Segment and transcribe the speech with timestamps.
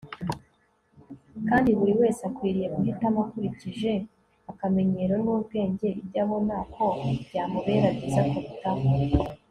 [1.49, 3.91] kandi buri wese akwiriye guhitamo akurikije
[4.51, 6.85] akamenyero n'ubwenge ibyo abona ko
[7.27, 8.85] byamubera byiza kurutaho